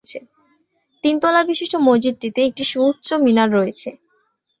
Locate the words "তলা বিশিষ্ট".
1.19-1.73